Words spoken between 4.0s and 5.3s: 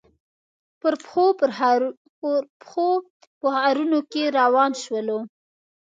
کې روان شولو.